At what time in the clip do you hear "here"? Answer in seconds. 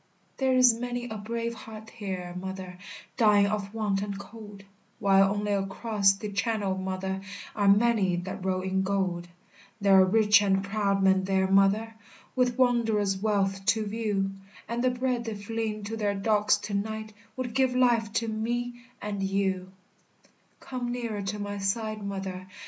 1.91-2.33